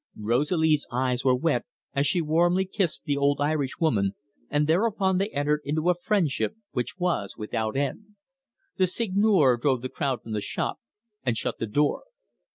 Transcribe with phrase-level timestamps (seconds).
[0.19, 1.63] Rosalie's eyes were wet
[1.93, 4.13] as she warmly kissed the old Irishwoman,
[4.49, 8.15] and thereupon they entered into a friendship which was without end.
[8.77, 10.79] The Seigneur drove the crowd from the shop,
[11.23, 12.05] and shut the door.